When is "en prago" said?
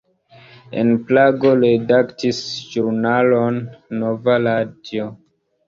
0.83-1.51